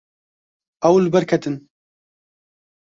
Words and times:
Ew 0.87 0.95
li 0.99 1.09
ber 1.13 1.23
ketin. 1.29 1.55